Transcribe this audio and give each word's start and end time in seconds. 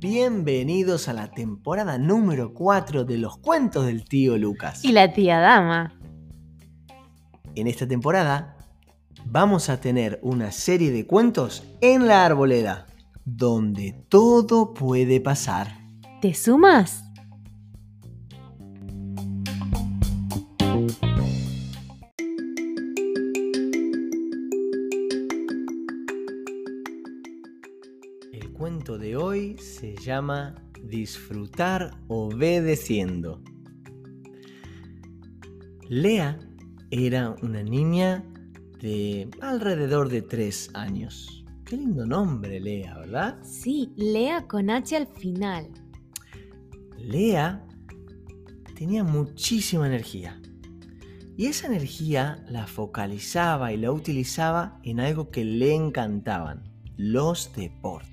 Bienvenidos 0.00 1.08
a 1.08 1.12
la 1.12 1.30
temporada 1.30 1.98
número 1.98 2.54
4 2.54 3.04
de 3.04 3.18
los 3.18 3.36
cuentos 3.38 3.86
del 3.86 4.04
tío 4.04 4.36
Lucas. 4.38 4.84
Y 4.84 4.92
la 4.92 5.12
tía 5.12 5.38
Dama. 5.38 5.94
En 7.54 7.66
esta 7.66 7.86
temporada 7.86 8.56
vamos 9.24 9.68
a 9.68 9.80
tener 9.80 10.18
una 10.22 10.52
serie 10.52 10.90
de 10.90 11.06
cuentos 11.06 11.64
en 11.80 12.06
la 12.06 12.24
arboleda, 12.24 12.86
donde 13.24 13.92
todo 14.08 14.74
puede 14.74 15.20
pasar. 15.20 15.78
¿Te 16.20 16.34
sumas? 16.34 17.09
De 29.10 29.16
hoy 29.16 29.58
se 29.58 29.96
llama 29.96 30.54
Disfrutar 30.84 31.90
obedeciendo. 32.06 33.42
Lea 35.88 36.38
era 36.92 37.34
una 37.42 37.60
niña 37.64 38.24
de 38.80 39.28
alrededor 39.40 40.10
de 40.10 40.22
tres 40.22 40.70
años. 40.74 41.44
Qué 41.64 41.76
lindo 41.76 42.06
nombre, 42.06 42.60
Lea, 42.60 42.98
¿verdad? 42.98 43.42
Sí, 43.42 43.92
Lea 43.96 44.46
con 44.46 44.70
H 44.70 44.96
al 44.96 45.08
final. 45.08 45.66
Lea 46.96 47.66
tenía 48.76 49.02
muchísima 49.02 49.88
energía. 49.88 50.40
Y 51.36 51.46
esa 51.46 51.66
energía 51.66 52.44
la 52.48 52.68
focalizaba 52.68 53.72
y 53.72 53.76
la 53.76 53.90
utilizaba 53.90 54.78
en 54.84 55.00
algo 55.00 55.30
que 55.30 55.44
le 55.44 55.74
encantaban, 55.74 56.62
los 56.96 57.52
deportes. 57.56 58.09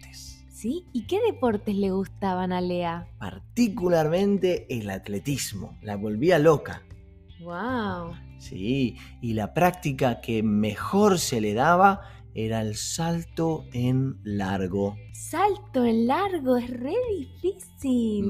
¿Sí? 0.58 0.88
¿Y 0.92 1.06
qué 1.06 1.20
deportes 1.22 1.76
le 1.76 1.92
gustaban 1.92 2.52
a 2.52 2.62
Lea? 2.62 3.08
Particularmente 3.20 4.66
el 4.72 4.90
atletismo. 4.90 5.78
La 5.84 5.98
volvía 5.98 6.40
loca. 6.40 6.82
¡Wow! 7.42 8.16
Sí, 8.40 8.98
y 9.22 9.34
la 9.34 9.54
práctica 9.54 10.20
que 10.20 10.42
mejor 10.42 11.20
se 11.20 11.42
le 11.42 11.54
daba 11.54 12.02
era 12.34 12.64
el 12.64 12.74
salto 12.74 13.66
en 13.72 14.18
largo. 14.24 14.98
Salto 15.14 15.86
en 15.86 16.08
largo 16.08 16.58
es 16.58 16.72
re 16.72 16.96
difícil. 17.16 18.26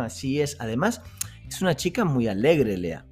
Así 0.00 0.40
es. 0.40 0.56
Además, 0.58 1.00
es 1.46 1.62
una 1.62 1.76
chica 1.76 2.04
muy 2.04 2.26
alegre, 2.26 2.76
Lea. 2.76 3.06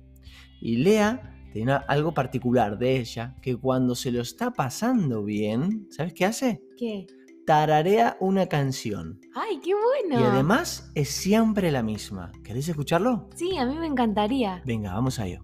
Y 0.60 0.78
Lea 0.78 1.38
tenía 1.52 1.76
algo 1.76 2.12
particular 2.12 2.78
de 2.78 2.98
ella, 2.98 3.36
que 3.40 3.54
cuando 3.54 3.94
se 3.94 4.10
lo 4.10 4.22
está 4.22 4.50
pasando 4.50 5.22
bien, 5.22 5.86
¿sabes 5.92 6.12
qué 6.14 6.24
hace? 6.24 6.60
¿Qué? 6.76 7.06
Tararea 7.46 8.16
una 8.20 8.46
canción. 8.46 9.20
¡Ay, 9.34 9.60
qué 9.60 9.74
bueno! 9.74 10.18
Y 10.18 10.24
además 10.24 10.90
es 10.94 11.10
siempre 11.10 11.70
la 11.70 11.82
misma. 11.82 12.32
¿Querés 12.42 12.68
escucharlo? 12.68 13.28
Sí, 13.34 13.58
a 13.58 13.66
mí 13.66 13.76
me 13.78 13.86
encantaría. 13.86 14.62
Venga, 14.64 14.94
vamos 14.94 15.18
a 15.18 15.26
ello. 15.26 15.40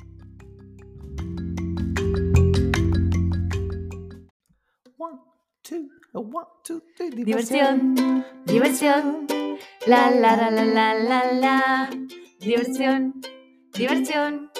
One, 4.96 5.18
two, 5.62 5.88
a 6.14 6.18
one, 6.20 6.46
two, 6.64 6.82
three, 6.96 7.10
Diversión, 7.10 7.94
diversión. 8.46 9.26
La 9.86 10.10
la 10.10 10.36
la 10.36 10.50
la 10.50 10.64
la 10.64 10.94
la 10.94 11.32
la. 11.32 11.90
Diversión, 12.38 13.20
diversión. 13.74 14.50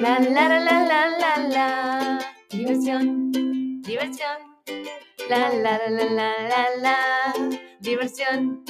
La 0.00 0.18
la 0.18 0.48
la 0.48 0.60
la 0.60 0.84
la 0.84 1.18
la 1.18 1.48
la. 1.48 2.18
Diversión, 2.50 3.32
diversión. 3.80 4.53
La 4.66 5.52
la 5.52 5.78
la 5.88 6.04
la 6.10 6.48
la 6.48 6.76
la. 6.80 7.34
Diversión, 7.80 8.64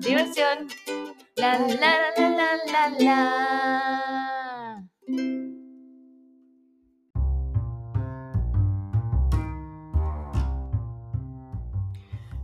diversión. 0.00 0.68
La 1.36 1.58
la 1.58 1.96
la 2.16 2.30
la 2.30 2.50
la 2.72 2.90
la. 2.98 4.90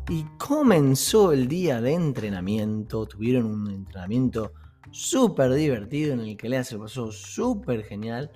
Y 0.08 0.24
comenzó 0.38 1.32
el 1.32 1.48
día 1.48 1.80
de 1.80 1.92
entrenamiento. 1.92 3.06
Tuvieron 3.06 3.46
un 3.46 3.70
entrenamiento 3.70 4.52
súper 4.90 5.52
divertido 5.52 6.14
en 6.14 6.20
el 6.20 6.36
que 6.36 6.48
Lea 6.48 6.64
se 6.64 6.78
pasó 6.78 7.10
súper 7.12 7.84
genial. 7.84 8.30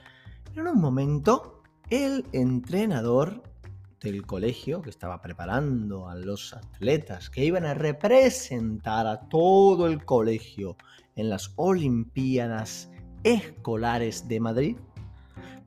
Pero 0.44 0.62
en 0.62 0.74
un 0.76 0.80
momento, 0.80 1.62
el 1.88 2.24
entrenador 2.32 3.49
del 4.00 4.26
colegio 4.26 4.82
que 4.82 4.90
estaba 4.90 5.20
preparando 5.20 6.08
a 6.08 6.14
los 6.14 6.54
atletas 6.54 7.28
que 7.28 7.44
iban 7.44 7.64
a 7.64 7.74
representar 7.74 9.06
a 9.06 9.28
todo 9.28 9.86
el 9.86 10.04
colegio 10.04 10.76
en 11.16 11.28
las 11.28 11.52
Olimpiadas 11.56 12.90
Escolares 13.22 14.26
de 14.28 14.40
Madrid, 14.40 14.76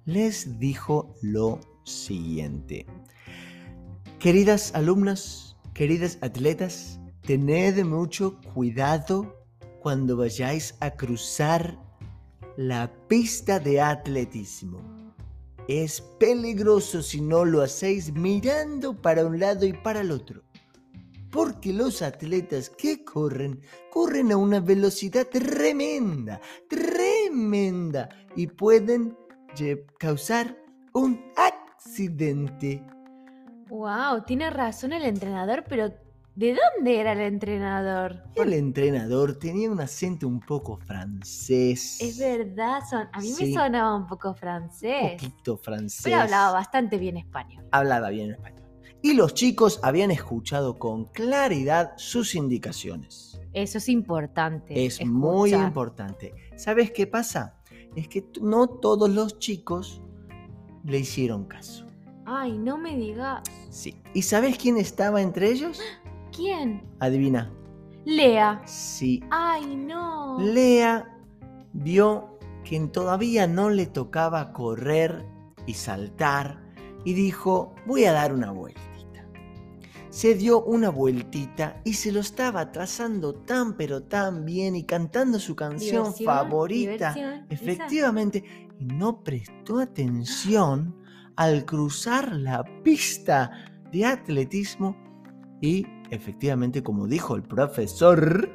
les 0.06 0.60
dijo 0.60 1.14
lo 1.22 1.60
siguiente. 1.84 2.88
Queridas 4.20 4.74
alumnas, 4.74 5.56
queridas 5.74 6.18
atletas, 6.22 7.00
tened 7.22 7.86
mucho 7.86 8.40
cuidado 8.54 9.46
cuando 9.80 10.18
vayáis 10.18 10.76
a 10.80 10.92
cruzar 10.92 11.78
la 12.58 12.92
pista 13.08 13.60
de 13.60 13.82
atletismo. 13.82 15.03
Es 15.68 16.02
peligroso 16.20 17.02
si 17.02 17.22
no 17.22 17.46
lo 17.46 17.62
hacéis 17.62 18.12
mirando 18.14 19.02
para 19.02 19.26
un 19.26 19.40
lado 19.40 19.66
y 19.66 19.74
para 19.74 20.02
el 20.02 20.12
otro. 20.12 20.44
Porque 21.32 21.72
los 21.72 22.02
atletas 22.02 22.70
que 22.70 23.04
corren, 23.06 23.62
corren 23.90 24.32
a 24.32 24.38
una 24.38 24.60
velocidad 24.60 25.26
tremenda, 25.28 26.42
tremenda, 26.68 28.10
y 28.36 28.48
pueden 28.48 29.18
causar 29.98 30.58
un 30.94 31.20
accidente. 31.38 32.86
Wow, 33.70 34.24
tiene 34.26 34.50
razón 34.50 34.94
el 34.94 35.04
entrenador, 35.04 35.64
pero 35.68 35.94
¿de 36.36 36.56
dónde 36.76 37.00
era 37.00 37.14
el 37.14 37.20
entrenador? 37.22 38.24
El 38.36 38.54
entrenador 38.54 39.38
tenía 39.38 39.70
un 39.72 39.80
acento 39.82 40.28
un 40.28 40.40
poco 40.40 40.78
francés. 40.78 42.00
Es 42.02 42.18
verdad, 42.18 42.80
son, 42.90 43.08
a 43.12 43.20
mí 43.20 43.28
Sí. 43.30 43.46
me 43.48 43.54
sonaba 43.54 43.96
un 43.96 44.08
poco 44.08 44.30
Un 44.30 44.36
francés. 44.36 45.14
poquito 45.22 45.58
francés. 45.58 46.02
Pero 46.04 46.18
hablaba 46.18 46.52
bastante 46.54 46.98
bien 46.98 47.18
español. 47.18 47.66
Hablaba 47.72 48.10
bien 48.10 48.32
español. 48.32 48.62
Y 49.02 49.14
los 49.14 49.34
chicos 49.34 49.80
habían 49.84 50.12
escuchado 50.12 50.80
con 50.80 51.06
claridad 51.06 51.92
sus 51.98 52.36
indicaciones. 52.36 53.40
Eso 53.52 53.78
es 53.78 53.90
importante. 53.90 54.86
Es 54.86 55.06
muy 55.06 55.54
importante. 55.54 56.34
¿Sabes 56.56 56.92
qué 56.92 57.06
pasa? 57.06 57.58
Es 57.96 58.08
que 58.08 58.26
no 58.42 58.68
todos 58.68 59.10
los 59.10 59.38
chicos 59.40 60.02
le 60.86 61.00
hicieron 61.00 61.46
caso. 61.46 61.86
Ay, 62.26 62.58
no 62.58 62.78
me 62.78 62.96
digas. 62.96 63.42
Sí. 63.70 64.02
¿Y 64.14 64.22
sabes 64.22 64.58
quién 64.58 64.78
estaba 64.78 65.22
entre 65.22 65.52
ellos? 65.52 65.80
¿Quién? 66.36 66.84
Adivina. 67.00 67.52
Lea. 68.06 68.62
Sí. 68.66 69.24
Ay, 69.32 69.76
no. 69.76 70.38
Lea 70.40 71.08
vio 71.74 72.38
que 72.64 72.80
todavía 72.88 73.48
no 73.48 73.70
le 73.70 73.86
tocaba 73.86 74.52
correr 74.54 75.26
y 75.66 75.74
saltar 75.74 76.62
y 77.06 77.14
dijo, 77.14 77.76
voy 77.86 78.06
a 78.06 78.14
dar 78.14 78.34
una 78.34 78.52
vueltita. 78.52 78.84
Se 80.10 80.36
dio 80.36 80.64
una 80.64 80.90
vueltita 80.90 81.82
y 81.84 81.94
se 81.94 82.12
lo 82.12 82.20
estaba 82.20 82.72
trazando 82.72 83.34
tan 83.34 83.76
pero 83.76 84.04
tan 84.04 84.46
bien 84.46 84.76
y 84.76 84.84
cantando 84.84 85.40
su 85.40 85.56
canción 85.56 86.04
Diversión, 86.04 86.26
favorita. 86.26 87.14
diversión. 87.14 87.46
Efectivamente, 87.50 88.44
y 88.80 88.86
no 88.86 89.24
prestó 89.24 89.80
atención 89.80 90.96
al 91.36 91.66
cruzar 91.66 92.32
la 92.34 92.64
pista 92.84 93.52
de 93.92 94.06
atletismo 94.06 94.96
y 95.62 95.86
efectivamente, 96.12 96.84
como 96.84 97.08
dijo 97.08 97.36
el 97.36 97.44
profesor, 97.44 98.50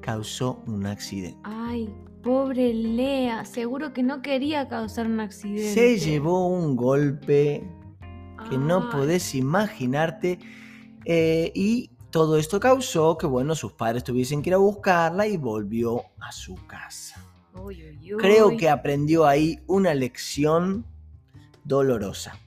causó 0.00 0.62
un 0.66 0.86
accidente. 0.86 1.38
Ay, 1.44 1.92
pobre 2.22 2.72
Lea. 2.74 3.44
Seguro 3.44 3.92
que 3.92 4.02
no 4.02 4.22
quería 4.22 4.68
causar 4.68 5.06
un 5.06 5.20
accidente. 5.20 5.72
Se 5.74 5.98
llevó 5.98 6.46
un 6.48 6.76
golpe 6.76 7.62
que 8.48 8.56
no 8.58 8.88
podés 8.90 9.34
imaginarte 9.34 10.38
eh, 11.04 11.50
y 11.54 11.90
todo 12.10 12.38
esto 12.38 12.58
causó 12.60 13.18
que, 13.18 13.26
bueno, 13.26 13.54
sus 13.54 13.72
padres 13.72 14.04
tuviesen 14.04 14.40
que 14.42 14.50
ir 14.50 14.54
a 14.54 14.58
buscarla 14.58 15.26
y 15.26 15.36
volvió 15.36 16.02
a 16.20 16.32
su 16.32 16.54
casa. 16.66 17.22
uy, 17.54 17.82
uy, 17.82 18.14
uy. 18.14 18.18
Creo 18.20 18.56
que 18.56 18.70
aprendió 18.70 19.26
ahí 19.26 19.58
una 19.66 19.92
lección 19.94 20.86
dolorosa, 21.64 22.38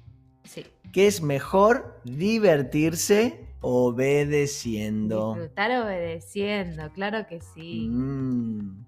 Sí. 0.43 0.65
que 0.91 1.05
es 1.05 1.21
mejor 1.21 1.99
divertirse 2.05 3.45
obedeciendo. 3.61 5.35
Disfrutar 5.35 5.83
obedeciendo, 5.83 6.91
claro 6.91 7.25
que 7.27 7.39
sí. 7.39 7.87
Mm. 7.89 8.85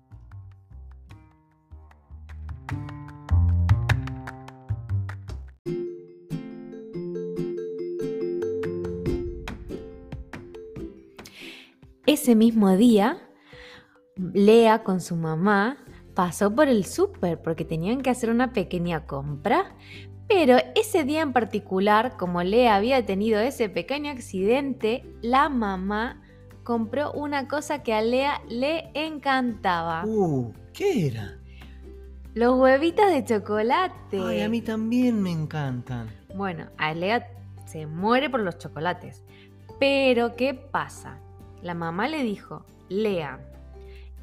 Ese 12.06 12.36
mismo 12.36 12.76
día, 12.76 13.18
Lea 14.16 14.84
con 14.84 15.00
su 15.00 15.16
mamá 15.16 15.78
pasó 16.14 16.54
por 16.54 16.68
el 16.68 16.86
súper 16.86 17.42
porque 17.42 17.66
tenían 17.66 18.02
que 18.02 18.10
hacer 18.10 18.30
una 18.30 18.54
pequeña 18.54 19.08
compra, 19.08 19.76
pero 20.36 20.58
ese 20.74 21.04
día 21.04 21.22
en 21.22 21.32
particular, 21.32 22.18
como 22.18 22.42
Lea 22.42 22.76
había 22.76 23.06
tenido 23.06 23.40
ese 23.40 23.70
pequeño 23.70 24.10
accidente, 24.12 25.06
la 25.22 25.48
mamá 25.48 26.24
compró 26.64 27.12
una 27.12 27.48
cosa 27.48 27.84
que 27.84 27.94
a 27.94 28.02
Lea 28.02 28.42
le 28.50 28.90
encantaba. 28.96 30.04
Uh, 30.06 30.52
¿qué 30.74 31.06
era? 31.08 31.38
Los 32.34 32.60
huevitos 32.60 33.12
de 33.12 33.24
chocolate. 33.24 34.20
Ay, 34.20 34.42
a 34.42 34.50
mí 34.50 34.62
también 34.62 35.22
me 35.22 35.30
encantan. 35.30 36.10
Bueno, 36.34 36.66
a 36.78 36.96
Lea 36.96 37.28
se 37.68 37.86
muere 37.86 38.28
por 38.28 38.40
los 38.40 38.58
chocolates. 38.58 39.22
Pero, 39.80 40.36
¿qué 40.36 40.56
pasa? 40.56 41.20
La 41.62 41.76
mamá 41.76 42.08
le 42.08 42.24
dijo, 42.24 42.66
Lea, 42.90 43.40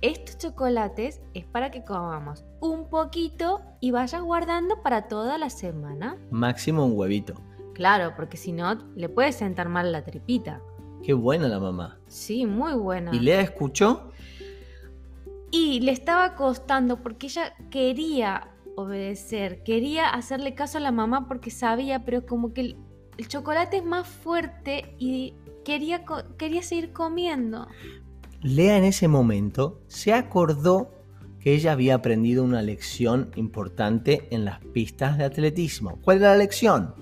estos 0.03 0.39
chocolates 0.39 1.21
es 1.35 1.45
para 1.45 1.71
que 1.71 1.85
comamos 1.85 2.45
un 2.61 2.89
poquito 2.89 3.61
y 3.81 3.91
vayas 3.91 4.23
guardando 4.23 4.83
para 4.83 5.09
toda 5.09 5.37
la 5.37 5.51
semana. 5.51 6.17
Máximo 6.31 6.87
un 6.87 6.97
huevito. 6.97 7.35
Claro, 7.75 8.15
porque 8.17 8.37
si 8.37 8.53
no, 8.53 8.75
le 8.95 9.09
puede 9.09 9.33
sentar 9.33 9.69
mal 9.69 9.93
la 9.93 10.03
tripita. 10.05 10.63
Qué 11.03 11.13
buena 11.13 11.49
la 11.49 11.59
mamá. 11.59 11.99
Sí, 12.07 12.47
muy 12.47 12.75
buena. 12.75 13.15
¿Y 13.15 13.21
Lea 13.21 13.41
escuchó? 13.41 14.11
Y 15.51 15.81
le 15.81 15.93
estaba 15.93 16.35
costando 16.35 17.03
porque 17.03 17.27
ella 17.27 17.55
quería 17.71 18.49
obedecer, 18.77 19.63
quería 19.65 20.09
hacerle 20.09 20.55
caso 20.55 20.79
a 20.79 20.81
la 20.81 20.93
mamá 20.93 21.27
porque 21.29 21.51
sabía, 21.51 22.05
pero 22.05 22.25
como 22.25 22.53
que 22.53 22.61
el, 22.63 22.77
el 23.19 23.29
chocolate 23.29 23.79
es 23.79 23.85
más 23.85 24.07
fuerte 24.07 24.95
y 24.99 25.35
quería, 25.65 26.05
quería 26.39 26.63
seguir 26.63 26.93
comiendo. 26.93 27.67
Lea 28.43 28.79
en 28.79 28.85
ese 28.85 29.07
momento 29.07 29.83
se 29.87 30.15
acordó 30.15 30.91
que 31.41 31.55
ella 31.55 31.73
había 31.73 31.97
aprendido 31.97 32.43
una 32.43 32.63
lección 32.63 33.31
importante 33.37 34.29
en 34.31 34.47
las 34.47 34.61
pistas 34.61 35.19
de 35.19 35.25
atletismo. 35.25 35.99
¿Cuál 36.03 36.19
era 36.19 36.31
la 36.31 36.39
lección? 36.39 36.95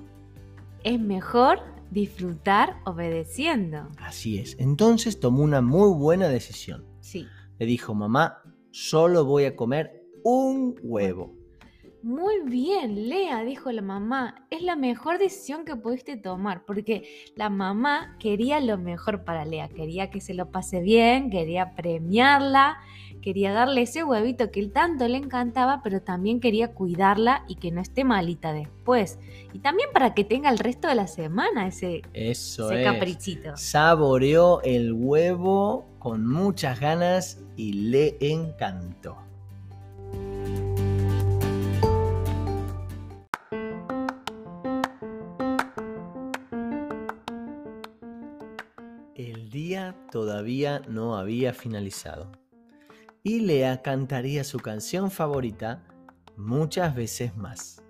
Es 0.83 0.99
mejor 1.01 1.61
disfrutar 1.93 2.81
obedeciendo. 2.85 3.89
Así 3.99 4.39
es. 4.39 4.57
Entonces 4.59 5.21
tomó 5.21 5.43
una 5.45 5.61
muy 5.61 5.97
buena 5.97 6.29
decisión. 6.29 6.85
Sí. 7.01 7.27
Le 7.59 7.67
dijo, 7.67 7.95
mamá, 7.95 8.43
solo 8.73 9.25
voy 9.25 9.45
a 9.45 9.55
comer 9.55 10.05
un 10.25 10.75
huevo. 10.83 11.38
Muy 12.09 12.37
bien, 12.43 13.11
Lea, 13.11 13.43
dijo 13.43 13.71
la 13.71 13.83
mamá. 13.83 14.47
Es 14.49 14.63
la 14.63 14.77
mejor 14.77 15.19
decisión 15.19 15.67
que 15.67 15.77
pudiste 15.77 16.17
tomar, 16.17 16.65
porque 16.65 17.07
la 17.37 17.51
mamá 17.51 18.17
quería 18.19 18.61
lo 18.61 18.79
mejor 18.79 19.25
para 19.25 19.45
Lea. 19.45 19.69
Quería 19.69 20.09
que 20.09 20.23
se 20.23 20.33
lo 20.33 20.51
pase 20.51 20.81
bien, 20.81 21.29
quería 21.29 21.75
premiarla, 21.75 22.79
quería 23.21 23.53
darle 23.53 23.83
ese 23.83 24.05
huevito 24.05 24.51
que 24.51 24.61
él 24.61 24.73
tanto 24.73 25.07
le 25.07 25.19
encantaba, 25.19 25.83
pero 25.85 26.01
también 26.01 26.41
quería 26.41 26.73
cuidarla 26.73 27.45
y 27.47 27.57
que 27.57 27.73
no 27.73 27.83
esté 27.83 28.05
malita 28.05 28.55
después. 28.55 29.19
Y 29.53 29.59
también 29.59 29.91
para 29.93 30.15
que 30.15 30.25
tenga 30.25 30.49
el 30.49 30.59
resto 30.59 30.89
de 30.89 30.95
la 30.95 31.09
semana 31.09 31.67
ese, 31.67 32.01
Eso 32.15 32.71
ese 32.71 32.85
es. 32.85 32.91
caprichito. 32.91 33.55
Saboreó 33.59 34.63
el 34.63 34.95
huevo 34.95 35.85
con 35.99 36.27
muchas 36.27 36.81
ganas 36.81 37.43
y 37.55 37.75
le 37.75 38.17
encantó. 38.21 39.28
Todavía 50.11 50.81
no 50.89 51.17
había 51.17 51.53
finalizado 51.53 52.31
y 53.23 53.41
Lea 53.41 53.83
cantaría 53.83 54.43
su 54.43 54.59
canción 54.59 55.11
favorita 55.11 55.85
muchas 56.37 56.95
veces 56.95 57.37
más. 57.37 57.83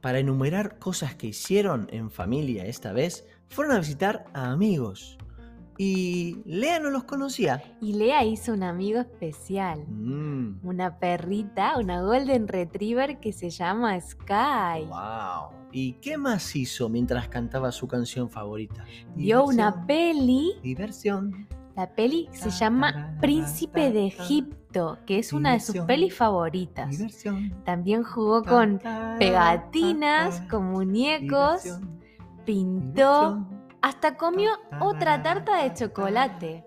Para 0.00 0.18
enumerar 0.18 0.78
cosas 0.78 1.14
que 1.14 1.28
hicieron 1.28 1.88
en 1.90 2.10
familia 2.10 2.66
esta 2.66 2.92
vez, 2.92 3.26
fueron 3.48 3.74
a 3.74 3.80
visitar 3.80 4.26
a 4.34 4.50
amigos. 4.52 5.18
Y 5.76 6.38
Lea 6.44 6.78
no 6.80 6.90
los 6.90 7.04
conocía. 7.04 7.62
Y 7.80 7.94
Lea 7.94 8.24
hizo 8.24 8.52
un 8.52 8.62
amigo 8.62 9.00
especial. 9.00 9.84
Mm, 9.88 10.60
Una 10.66 10.98
perrita, 10.98 11.78
una 11.78 12.00
Golden 12.02 12.46
Retriever 12.48 13.18
que 13.18 13.32
se 13.32 13.50
llama 13.50 14.00
Sky. 14.00 14.86
wow. 14.88 15.50
¿Y 15.72 15.94
qué 15.94 16.16
más 16.16 16.54
hizo 16.54 16.88
mientras 16.88 17.26
cantaba 17.28 17.72
su 17.72 17.88
canción 17.88 18.30
favorita? 18.30 18.84
Vio 19.16 19.44
una 19.44 19.84
peli, 19.86 20.52
Diversión. 20.62 21.48
la 21.74 21.90
peli 21.92 22.28
se 22.32 22.50
llama 22.50 23.16
Príncipe 23.20 23.90
de. 23.90 24.06
Egipto, 24.06 24.98
que 25.06 25.18
es 25.18 25.32
una 25.32 25.54
de 25.54 25.60
sus 25.60 25.78
pelis 25.80 26.14
favoritas. 26.14 26.88
Diversión. 26.90 27.52
También 27.64 28.04
jugó 28.04 28.44
con 28.44 28.80
pegatinas, 29.18 30.40
con 30.48 30.66
muñecos, 30.70 31.62
pintó. 32.44 33.44
Hasta 33.84 34.16
comió 34.16 34.50
otra 34.80 35.22
tarta 35.22 35.62
de 35.62 35.74
chocolate 35.74 36.64